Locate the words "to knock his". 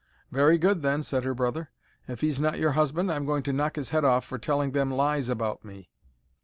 3.43-3.91